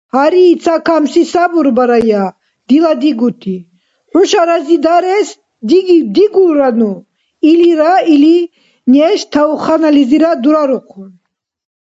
[0.13, 2.25] –Гьари, цакамси сабурбарая,
[2.67, 3.57] дила дигути,
[4.09, 5.27] хӀуша разидарес
[6.15, 6.93] дигулрану,–
[7.49, 8.37] илира или,
[8.91, 11.11] неш тавханализирад дурарухъун.